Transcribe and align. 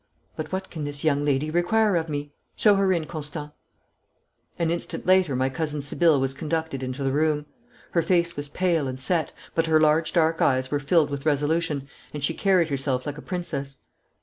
But 0.35 0.51
what 0.51 0.71
can 0.71 0.83
this 0.83 1.03
young 1.03 1.23
lady 1.23 1.51
require 1.51 1.95
of 1.95 2.09
me? 2.09 2.33
Show 2.55 2.73
her 2.73 2.91
in, 2.91 3.05
Constant!' 3.05 3.51
An 4.57 4.71
instant 4.71 5.05
later 5.05 5.35
my 5.35 5.47
cousin 5.47 5.83
Sibylle 5.83 6.19
was 6.19 6.33
conducted 6.33 6.81
into 6.81 7.03
the 7.03 7.11
room. 7.11 7.45
Her 7.91 8.01
face 8.01 8.35
was 8.35 8.49
pale 8.49 8.87
and 8.87 8.99
set, 8.99 9.31
but 9.53 9.67
her 9.67 9.79
large 9.79 10.11
dark 10.11 10.41
eyes 10.41 10.71
were 10.71 10.79
filled 10.79 11.11
with 11.11 11.27
resolution, 11.27 11.87
and 12.15 12.23
she 12.23 12.33
carried 12.33 12.69
herself 12.69 13.05
like 13.05 13.19
a 13.19 13.21
princess. 13.21 13.77